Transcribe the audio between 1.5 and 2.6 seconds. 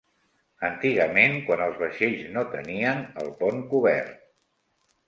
els vaixells no